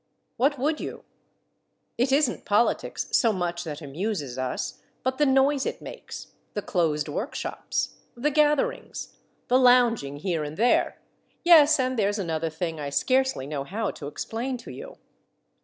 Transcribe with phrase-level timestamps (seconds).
[0.35, 1.03] What would you?
[1.95, 6.63] It is n't politics so much that amuses us, but the noise it makes, the
[6.63, 9.17] closed workshops, the gatherings,
[9.47, 10.97] the lounging here and there;
[11.43, 14.97] yes, and there 's another thing I scarcely know how to explain to you.